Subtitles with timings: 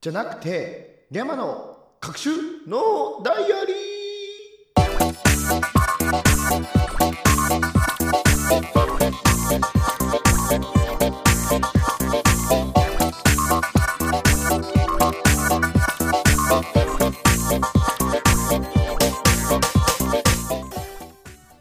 [0.00, 2.34] じゃなくてリャマの各種
[2.66, 3.89] のダイアリー。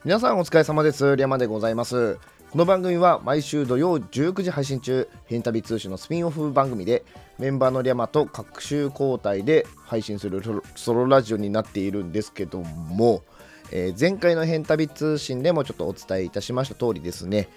[0.09, 1.15] 皆さんお疲れ様です。
[1.17, 2.15] リャマでございます。
[2.49, 7.05] この番組は毎週土曜19時配信中ヘンタビ通信のスピンオフ番組で
[7.37, 10.41] メンバーのリャマと各週交代で配信する
[10.75, 13.21] ソロラジオになっているんですけども、
[13.69, 17.47] えー、前回のヘンタビ通信でもちょっとお伝えいたしました通りですね。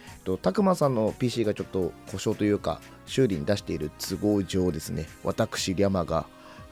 [0.42, 5.06] たくまさんの PC がちょっと故障というか修理に出している都合上ですね。
[5.24, 6.26] 私リャマが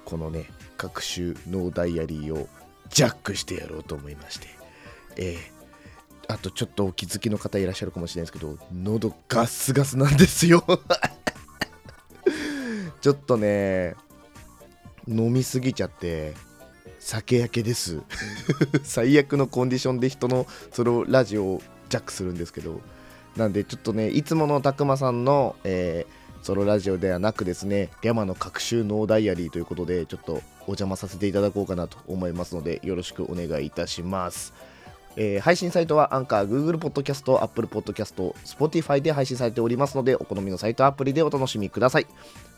[0.05, 0.45] このね
[0.77, 2.49] 各種ノーダイアリーを
[2.91, 4.49] ジャックしてやろうと思いまして。
[5.17, 5.60] えー
[6.31, 10.65] あとちょっとお気づきの方いらっしゃるかもしれないですけど喉ガスガスなんですよ。
[13.01, 13.97] ちょっとね
[15.09, 16.35] 飲みすぎちゃって
[16.99, 18.01] 酒焼けです。
[18.85, 22.81] 最悪のコンディションで人のそれをラジオをジャックするんですけど
[23.37, 34.53] なんでちょっとねいつものたくまさんの、えー、ソロラジオではなくですねリャマの各週ノーダイアリーということでちょっとお邪魔させていただこうかなと思いますのでよろしくお願いいたします。
[35.23, 42.07] えー、配信サイトはアンカー、Google Podcast、Apple Podcast、Spotify で配信されておりますので、お好みのサイトアプリでお楽しみください。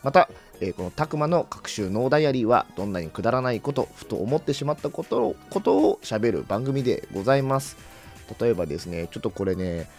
[0.01, 0.29] また、
[0.61, 7.75] えー、このたくまの各種ノーダイアリーは、どんなにくだらないこと、ふと思ってしまったことをことを喋る番組でございます。
[8.39, 9.89] 例えばですね、ちょっとこれね、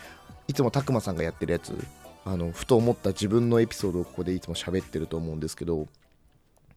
[0.48, 1.76] いつもたくまさんがやってるやつ、
[2.24, 5.86] あのふと思った自分のエピソードをここでいつも喋ってると思うんですけど、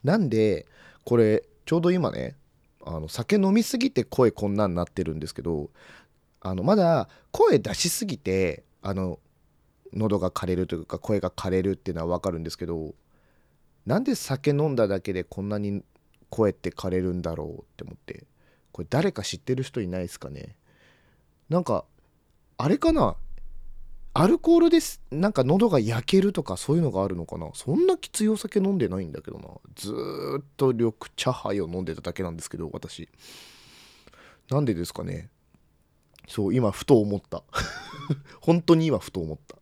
[0.03, 0.65] なんで、
[1.05, 2.35] これ、ちょうど今ね、
[2.89, 5.69] あの酒飲みすぎて声こんなんなってるんですけど
[6.39, 9.19] あのまだ声出しすぎてあの
[9.93, 12.95] 喉が枯れるというか声が枯れるっていうのは分かるんですけど
[13.85, 15.83] なんで酒飲んだだけでこんなに
[16.30, 18.25] 声って枯れるんだろうって思って
[18.71, 20.55] これ誰か知ってる人いないですかね？
[21.49, 21.83] なんか
[22.58, 23.17] あれかな？
[24.20, 25.00] アルコールです。
[25.11, 27.52] なんか喉が焼けるとかそういうのがあるのかな。
[27.54, 29.48] そんなきついお酒飲んでないんだけどな。
[29.76, 29.94] ず
[30.39, 33.10] っと緑茶杯を飲んでただけなんですけど私。
[34.50, 35.30] なんでですかね。
[36.27, 37.44] そう今ふと思った。
[38.42, 39.56] 本当に今ふと思った。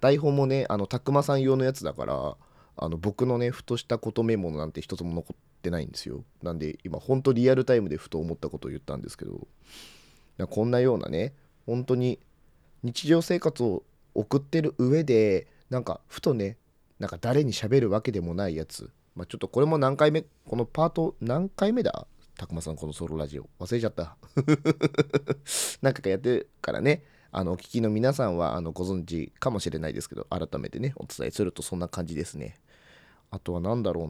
[0.00, 2.36] 台本もねあのたくまさん用のやつだから
[2.76, 6.24] あの僕のねふとしたことメモなんて一つも残ってないんですよ。
[6.42, 9.46] なんで今ほんとリアルタイムでふと思ったことを言ったんですけど。
[10.50, 11.32] こんなようなね
[11.66, 12.18] 本当に
[12.84, 13.82] 日常生活を
[14.14, 16.58] 送ってる上でなんかふとね
[16.98, 22.06] なんか誰に喋るわけでもないやつ、まあ、ちょっとこれも何回目このパート何回目だ？
[22.36, 23.48] たくまさんこのソロラジオ。
[23.58, 24.16] 忘れちゃった。
[25.82, 27.04] 何回かやってるからね。
[27.30, 32.60] あのお聞きの皆さんはあのご存知かもしれないですけど改めてねお伝えするとそんな感じですね。
[33.30, 34.04] あとは何だろ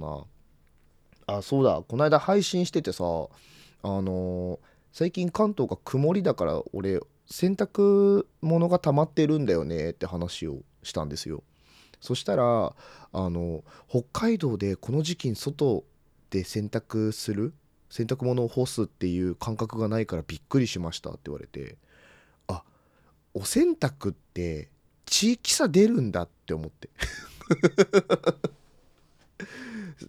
[1.26, 1.36] うな。
[1.38, 1.82] あそうだ。
[1.86, 3.06] この間配信しててさあ
[3.86, 4.58] のー、
[4.92, 11.42] 最近関東が曇りだから俺洗濯物が溜まってるんだよねって話をしたんですよ。
[12.00, 12.74] そしたら
[13.12, 15.84] あの北海道でこの時期に外
[16.30, 17.54] で洗濯する
[17.88, 21.76] 洗濯物を干すっていう感覚がないからびっくりしましたって言われて
[22.48, 22.62] あ
[23.32, 24.68] お洗濯って
[25.06, 26.90] 地域差出るんだって思って。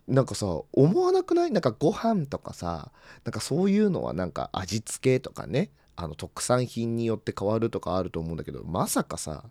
[0.08, 1.52] なんかさ思わなくない？
[1.52, 2.92] なんかご飯とかさ
[3.24, 9.46] なんかそういうのはなんか味付けとかねあの特産品によって変わるとかあると思うんだけどまさかさ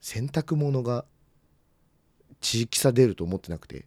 [0.00, 1.04] 洗濯物が
[2.40, 3.86] 地域差出ると思ってなくて。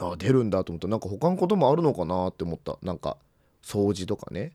[0.00, 0.88] あ出るんだと思った。
[0.88, 2.78] なんか他のこともあるのかなって思った。
[2.82, 3.16] なんか
[3.62, 4.52] 掃除とかね。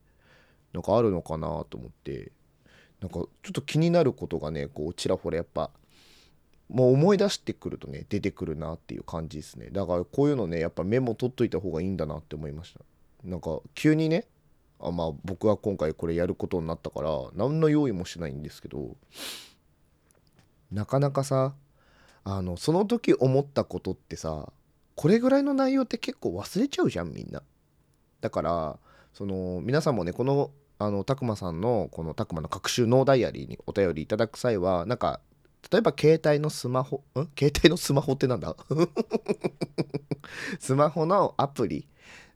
[0.71, 2.31] なんかあるのかなと思って。
[3.01, 5.69] なんかちょっと気になることがねこうちらほらやっぱ
[6.69, 9.69] もう思い出してくるとね出てくるなっていう感じですね。
[9.71, 12.79] だからこういうのねやっぱメモ取っといた方がいいんだなって思いました。
[13.23, 14.25] なんか急にね
[14.83, 18.95] あまあ僕は今回これやることになったから何の用意もしないんですけど
[20.71, 21.53] なかなかさ
[22.23, 24.51] あのその時思ったことってさ
[24.95, 27.41] これぐらいの内容って結構忘れちゃうじゃんみんな。
[28.21, 28.77] だから
[29.13, 35.19] その皆さんもねこのあのたくまさんのこのたくまの各種ノーダイアリーにお便りいただく際はなんか
[35.71, 37.27] 例えば携帯のスマホん？
[37.37, 38.55] 携帯のスマホってなんだ？
[40.59, 41.87] スマホのアプリ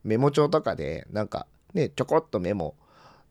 [0.04, 1.48] メモ帳とかでなんか
[1.78, 2.76] ね、ちょこっとメモ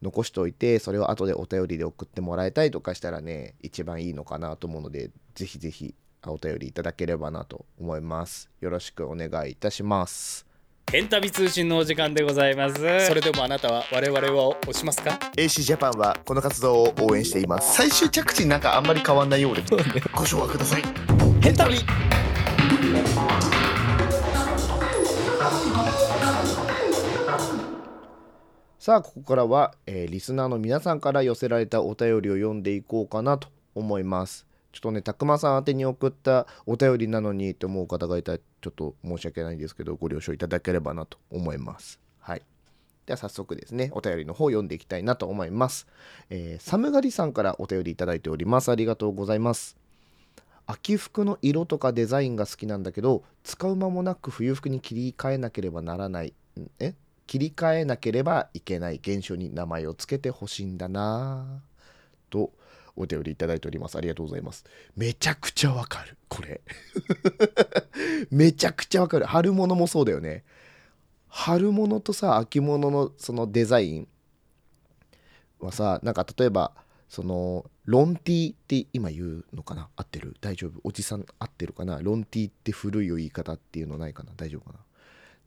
[0.03, 5.95] 残しておいて、それを後でお便りで送ってもらえたりとかしたらね、一番いいのかなと思うので、ぜひぜひ
[6.25, 8.49] お便りいただければなと思います。
[8.61, 10.47] よろしくお願いいたします。
[10.93, 12.77] ヘンタビ通信のお時間でございます。
[13.07, 17.75] それでもあなたは我々を押しますか ?AC ジャパンはこの活動を応援しています。
[17.75, 19.65] 最終着地なんかあんまり変わんないようで、
[20.15, 20.83] ご唱和ください。
[21.43, 21.79] ヘンタビ
[28.87, 34.47] さあここからは、えーリスナーの皆さんから寄せられたお便りを読んでいこうかなと思います。
[34.71, 41.99] ちょっとねたくまさん宛てに送ったお便りなのにと思う方がいたらちょっと申し訳ないんですけどご了承いただければなと思います。
[42.21, 42.43] はい。
[43.07, 45.89] では早速ですねお便りの方を読んでいきたいなと思います、
[46.31, 48.71] えーサムガリさんからお便りいただいております。
[48.71, 49.77] ありがとうございます。
[50.69, 56.35] 秋服の色とかデザインが好きなんだけど使う間もなく冬服に切り替えなければならない。
[56.79, 56.95] え？
[57.27, 61.63] 切り替えなければいけない現象に名前を付けてほしいんだな。
[62.31, 62.53] と
[62.97, 63.99] お便りいただいております。
[63.99, 64.65] ありがとうございます。
[64.97, 66.17] めちゃくちゃわかる。
[66.29, 66.61] これ。
[68.31, 69.27] めちゃくちゃわかる。
[69.27, 70.45] 春物もそうだよね。
[71.29, 74.09] 春物とさ秋物のそのデザイン
[75.61, 76.73] はさなんか例えば
[77.09, 79.91] そのロンティーって今言うのかな？
[79.97, 80.35] 合ってる？
[80.41, 80.81] 大丈夫？
[80.83, 82.01] おじさん合ってるかな？
[82.01, 84.33] ロンティーって古い言い方っていうのないかな？
[84.37, 84.79] 大丈夫かな？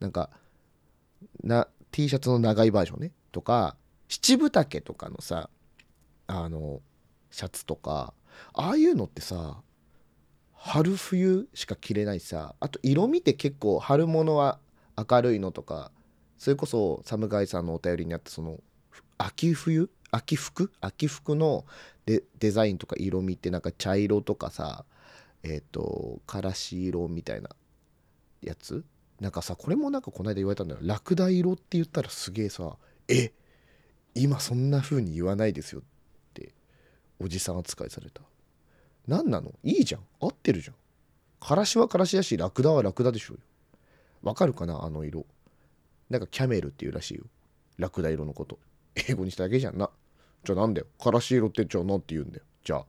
[0.01, 0.29] なんか
[1.43, 3.11] な T シャツの長いバージョンね。
[3.31, 3.75] とか
[4.07, 5.49] 七分丈とかのさ
[6.27, 6.81] あの
[7.31, 8.13] シャツとか
[8.53, 9.61] ああいうのってさ
[10.53, 14.59] 春冬しか着れないさあと色味って結構春物は
[14.97, 15.91] 明るいのとか
[16.37, 18.59] それこそサムガイさんのお便りにあったその
[19.17, 19.89] 秋冬？
[20.11, 20.71] 秋服？
[20.81, 21.65] 秋服の
[22.05, 24.85] デデザインとか色味ってなんか茶色とかさ
[25.43, 27.49] えっ、とからし色みたいな
[28.41, 28.83] やつ？
[29.19, 30.79] なんかさこれもなんかこの間言われたんだよ。
[30.81, 32.77] ラクダ色って言ったらすげえさ
[33.07, 33.33] え
[34.15, 35.83] 今そんな風に言わないですよっ
[36.33, 36.53] て
[37.19, 38.21] おじさん扱いされた。
[39.07, 39.53] 何なの？
[39.63, 40.01] いいじゃん。
[40.19, 40.75] 合ってるじゃん。
[41.39, 43.43] からしはからしだしラクダはラクダでしょうよ。
[44.23, 44.83] わかるかな？
[44.83, 45.25] あの色。
[46.09, 47.25] なんかキャメルっていうらしいよ。
[47.77, 48.59] ラクダ色のこと。
[49.07, 49.89] 英語にしただけじゃんな。
[50.43, 50.87] じゃあなんだよ。
[50.99, 52.43] からし色ってじゃあ何て言うんだよ。
[52.63, 52.85] じゃあ。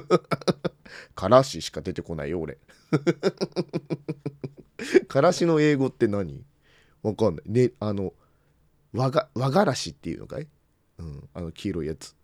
[1.14, 2.58] からししか出てこないよ俺。
[5.08, 6.44] からしの英語って何？
[7.02, 7.50] わかんない。
[7.50, 8.12] ねあの
[8.92, 10.48] 和が和がらしっていうのかい？
[10.98, 12.14] うんあの黄色いやつ。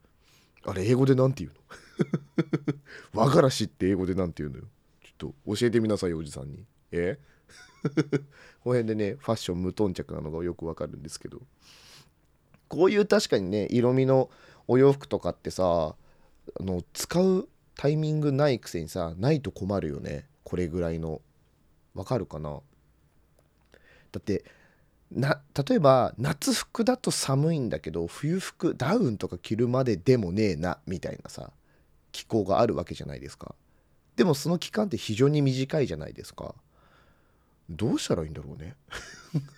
[0.65, 1.57] あれ英語でなんて言う
[3.15, 3.15] の？
[3.25, 4.65] 和がらしって英語でなんて言うのよ？
[5.03, 6.65] ちょっと教えてみなさいおじさんに。
[6.93, 7.19] え？
[8.63, 11.41] この辺でねファッション無頓着なのがよくわかるんですけど。
[12.69, 14.31] こういう確かにね色味の
[14.69, 15.97] お洋服とかってさ
[16.59, 20.27] あの使うタイミングないくせにさないと困るよね。
[20.45, 21.21] これぐらいの。
[21.95, 22.61] わかるかな？
[24.13, 24.45] だって
[25.11, 31.51] な例えば夏服だと寒いんだけど冬服ダウンとか着るまででもねえなみたいなさ
[32.13, 33.55] 気候があるわけじゃないですか。
[34.17, 36.55] でもその期間って非常に短いじゃないですか。
[37.69, 38.77] どうしたらいいんだろうね？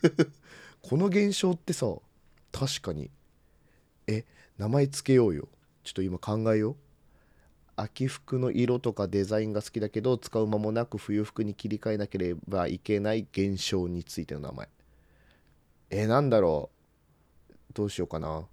[0.82, 1.87] この現象ってさ
[2.50, 3.11] 確かに。
[4.06, 4.25] え
[4.59, 5.49] 名前つけようよ。
[5.85, 6.76] ちょっと今考えよう。
[7.76, 14.69] 秋服の色とかデザインが好きだけど使う間もなく冬服に切り替えなければいけない現象についての名前。
[15.90, 16.70] えなんだろ
[17.50, 17.54] う。
[17.74, 18.46] どうしようかな。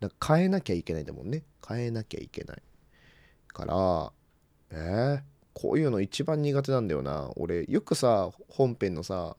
[0.00, 1.42] なんか変えなきゃいけないんだもんね。
[1.66, 2.62] 変えなきゃいけない。
[3.48, 4.12] から
[4.70, 5.22] えー、
[5.52, 7.30] こういうの一番苦手なんだよな。
[7.36, 9.36] 俺よくさ本編のさ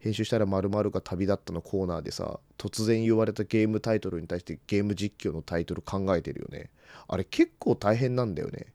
[0.00, 6.70] 編集したら〇〇が旅立ったのコーナーでさ突然言われたゲームタイトルに対してゲーム実況のタイトル考えてるよね。
[7.06, 8.72] あれ結構大変なんだよね。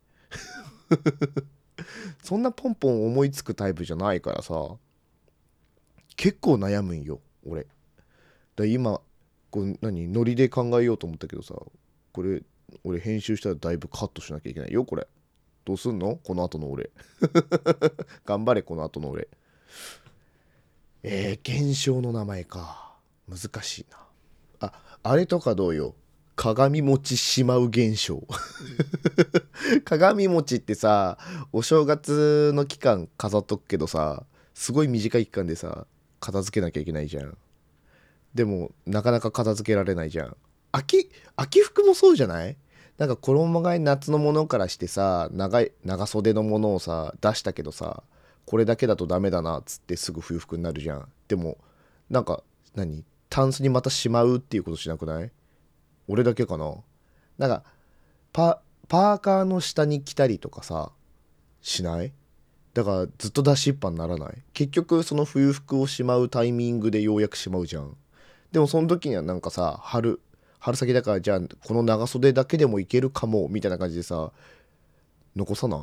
[2.24, 4.78] そんなポンポン思いつくタイプじゃないからさ。
[6.16, 7.68] 結構悩むんよ俺。
[8.56, 9.02] だ今
[9.50, 11.56] こう何ノリで考えようと思ったけどさ
[12.14, 12.42] これ
[12.84, 15.08] 俺編集したらだいぶカットしなきゃいけないよこれ。
[15.66, 16.18] どうすんの？
[16.24, 16.92] この後の俺。
[18.26, 19.28] 頑張れこの後の俺。
[21.08, 22.96] えー、現象の名前か。
[23.30, 23.98] 難しいな。
[24.68, 25.94] ああれとかどうよ。
[26.36, 28.24] 鏡餅しまう現象。
[29.86, 31.20] 鏡餅ってさ
[31.54, 34.24] お正月の期間飾っとくけどさ
[34.56, 35.86] すごい短い期間でさ
[36.20, 37.38] 片付けなきゃいけないじゃん。
[38.34, 40.38] でもなかなか片付けられないじゃん。
[40.72, 42.58] 秋秋服もそうじゃない？
[42.98, 48.02] なんか衣替え夏のものからしてさ長い長袖のものをさ出したけどさ
[48.46, 51.08] これだけだとダメだなっつってすぐ冬服になるじゃん。
[51.28, 51.58] でも
[52.10, 52.44] なんか
[52.76, 53.04] 何？
[53.30, 55.32] タンスにまたしまうっていうことしなくない？
[56.08, 56.76] 俺だけかな？
[57.38, 57.64] なんか
[58.32, 60.92] パーカーの下に着たりとかさ
[61.62, 62.14] しない？
[62.74, 64.44] だからずっと出しっぱにならない？
[64.54, 67.98] 結局その冬服をしまうタイミングでようやくしまうじゃん。
[68.52, 70.22] でもその時にはなんかさ春
[70.60, 74.32] 春先だからじゃあこの長袖だけでもいけるかもみたいな感じでさ
[75.36, 75.82] 残さない？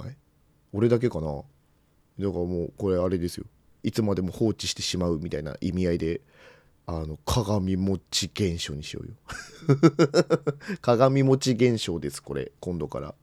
[0.72, 1.42] 俺だけかな？
[2.18, 3.46] だからもうこれあれですよ。
[3.82, 6.20] いつまでも放置してしまうみたいな意味合いで
[6.86, 9.14] あの鏡餅現象にしようよ。
[10.80, 12.52] 鏡餅現象ですこれ。
[12.60, 13.14] 今度から。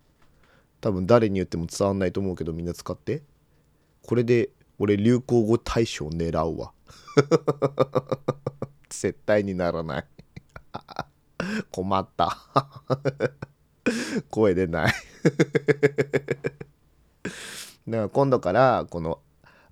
[0.82, 3.24] 多分誰に言っても伝わんないと思うけどみんな使って。
[4.04, 6.72] これで俺流行語大賞狙うわ。
[8.90, 10.06] 絶対にならない。
[11.72, 12.38] 困った。
[14.30, 14.94] 声出ない。
[17.90, 19.20] だから今度からこの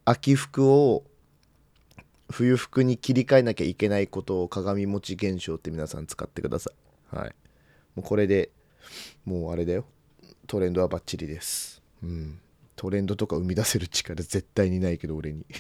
[0.06, 1.04] 秋服を
[2.30, 6.72] 冬服に切り替えなきゃいけないことを鏡餅現象って皆さん使ってくださ
[7.14, 7.16] い。
[7.16, 7.36] はい。
[7.96, 8.50] もうこれで
[9.24, 9.86] もうあれだよ。
[10.48, 11.84] トレンドはバッチリです。
[12.04, 12.40] うん。
[12.76, 15.46] トレンドとか生み出せる力絶対にないけど俺に。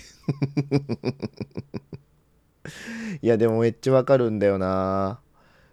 [3.22, 5.20] いやでもめっちゃわかるんだよな。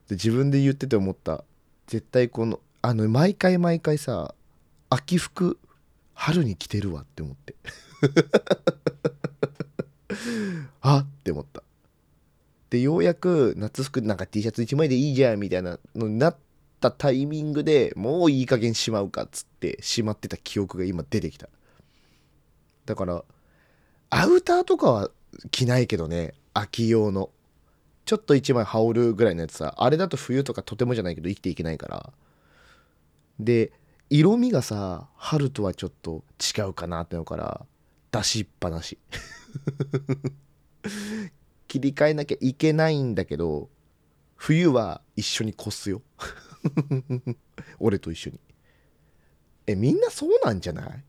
[0.09, 1.45] で自分で言ってて思った。
[1.87, 4.35] 絶対このあの毎回毎回さ
[4.91, 5.59] 秋服
[6.15, 7.55] 春に着てるわって思って。
[10.81, 11.63] あって思った。
[12.71, 16.37] でようやく夏服なんか T シャツ1枚でいいじゃんみたいなのになっ
[16.81, 21.49] たタイミングでもういい加減しまうかっつってしまってた記憶が今出てきた。
[22.87, 23.25] だから
[24.11, 25.11] アウターとかは
[25.51, 27.31] 着ないけどね秋用の。
[28.07, 32.13] ちょっと1枚羽織るぐらいのやつさあれだと冬とかとてもじゃないけど生きていけないから。
[33.39, 33.73] で
[34.11, 36.25] 色味がさ春とはちょっと
[36.57, 37.67] 違うかなってのから
[38.13, 38.99] 出しっぱなし。
[41.67, 43.69] 切り替えなきゃいけないんだけど
[44.37, 46.03] 冬は一緒に越すよ。
[47.81, 48.41] 俺と一緒に。
[49.67, 51.05] えみんなそうなんじゃない？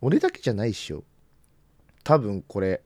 [0.00, 1.04] 俺だけじゃないっしょ。
[2.02, 2.82] 多分これ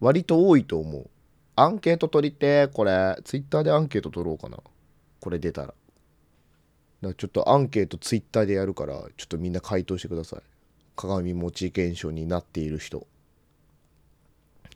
[0.00, 1.10] 割と多いと思う。
[1.56, 3.16] アンケート取りてこれ。
[3.24, 4.58] ツイッターでアンケート取ろうかな。
[5.20, 5.74] これ出たら。
[7.02, 10.40] だからちょっとアンケートツイッターでやるからちょっとみんな回答してください。
[10.96, 13.06] 鏡餅現象になっている人。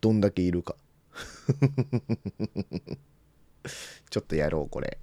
[0.01, 0.77] どんだけいるか。
[4.11, 4.99] ちょっとやろうこれ。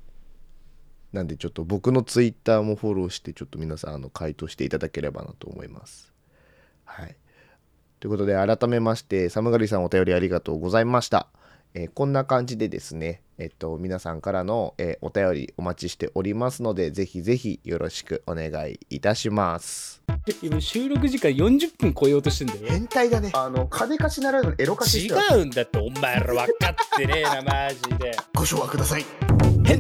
[1.14, 6.14] なんでちょっと僕のツイッターもフォローしてちょっと皆さんあの回答していただければなと思います。
[6.86, 7.16] はい。
[8.00, 11.28] ということで改めまして寒がりさんお便りありがとうございました。
[11.78, 20.02] えーこんな感じでですね、えっと、皆さんからの、えーお便りお待ちしておりますので、ぜひぜひよろしくお願いいたします。
[20.42, 23.30] 今収録時間40分超えようとしてんだよ変態だね。
[23.34, 29.06] あの、金貸しならぬエロ貸し違うんだってお前ら分かってねえなマジでご唱和ください。
[29.64, 29.80] ヘン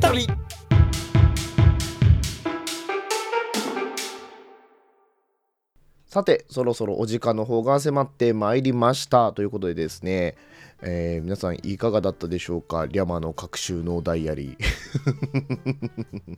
[6.07, 9.33] さて、そろそろお時間の方が迫ってまいりました。
[9.33, 10.37] ということでですね、
[10.81, 12.85] えー皆さんいかがだったでしょうか？
[12.85, 16.37] リャマの各収納ダイアリー。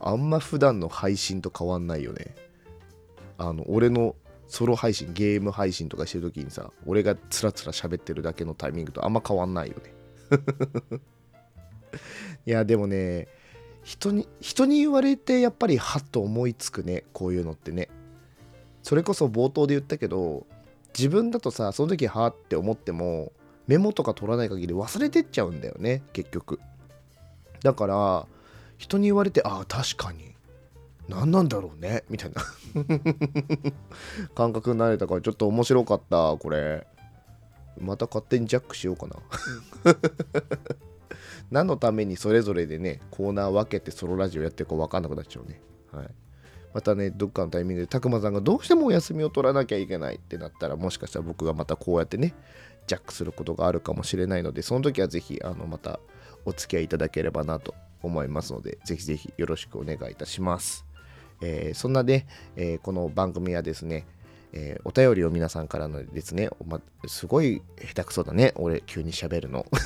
[0.00, 2.34] あんま普段の配信と変わんないよね。
[3.38, 4.16] あの、俺の
[4.48, 9.94] ソロ配信、ゲーム配信とかしてる時にさ、俺がつらつら喋ってるだけのタイミングとあんま変わんないよね。
[12.44, 13.28] いや、でもね、
[13.82, 17.88] 人に、人に言われてやっぱりはっと思いつくね、こういうのってね。
[18.82, 20.46] それこそ冒頭で言ったけど
[20.96, 23.32] 自分だとさその時はあって思っても
[23.66, 26.60] メモとか取らない限り忘れてっちゃうんだよね結局。
[27.62, 28.26] だから
[28.76, 30.32] 人に言われてああ確かに。
[31.08, 32.42] 何なんだろうねみたいな。
[34.34, 36.86] 感覚になれたからちょっと面白かったこれ。
[37.80, 39.16] また勝手にジャックしようかな。
[41.50, 45.60] 何のためにそれぞれでねコーナー分けてソロラジオやってるか分かんなくなっちゃうね。
[45.92, 46.06] はい。
[46.74, 52.34] またねどっかのタイミングでたくまさんがどうしてもお休みを取らなきゃいけないってなったらもしかしたら僕がまたこうやってね
[52.86, 56.00] ジャックすることがあるかもしれないのでその時はぜひあのまた
[56.44, 60.84] お付き合いいただければなと思いますのでぜひぜひよろしくお願いいたします、
[61.40, 62.26] えーそんなね、
[62.56, 64.06] えーこの番組はですね
[64.52, 69.66] えーお便りを皆さんからのですね、ますごい下手くそだね俺急に喋るの。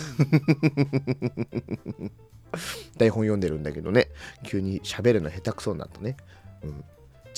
[2.96, 4.08] 台本読んでるんだけどね
[4.42, 6.16] 急に喋るの下手くそになったね。
[6.62, 6.70] うん、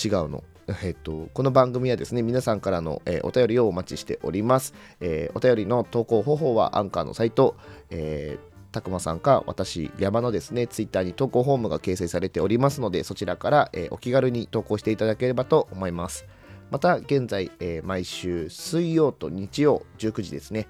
[0.03, 0.45] 違うの。
[0.83, 4.75] えっと、この番組はですね、皆さんからの、えーお便りをお待ちしております。
[5.01, 7.57] えーお便りの投稿方法はアンカーのサイト、
[7.91, 16.27] えーたくまさんか私、山のですね、ツイッターに投稿フォームが掲載されておりますので、そちらから、えーお気軽に投稿していただければと思います。
[16.71, 20.69] また、現在、えー毎週水曜と日曜19時ですね、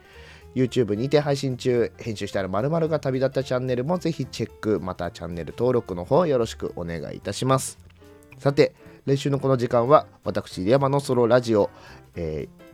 [0.55, 7.88] YouTube にて配信中、編集したら〇〇が旅立ったチャンネルもぜひチェック、またチャンネル登録の方よろしくお願いいたします。
[8.39, 8.75] さて、
[9.07, 11.71] 来週のこの時間は、私、リヤマのソロラジオ、
[12.15, 12.69] えー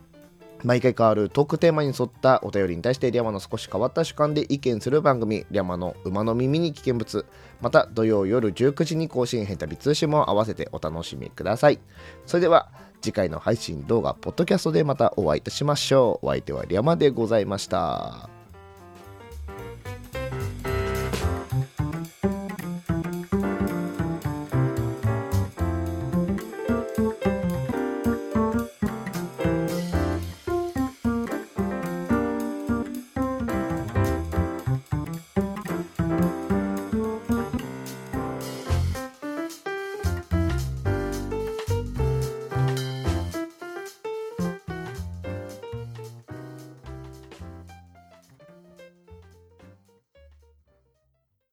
[0.65, 7.25] 毎回変わるトークテーマに沿ったお便りに対してリャマの少し変わった主観で意見する番組リャマの馬の耳に危険物
[7.61, 11.79] また土曜夜19時に更新ヘンタビ通信も合わせてお楽しみください。
[12.25, 16.25] それでは次回の配信動画ポッドキャストでまたお会いいたしましょう。
[16.25, 18.34] お相手はリャマでございました。